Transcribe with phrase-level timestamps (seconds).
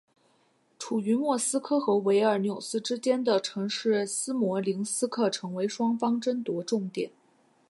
[0.79, 7.11] 处于莫斯科和维尔纽斯之间的城市斯摩棱斯克成为双方争夺重点。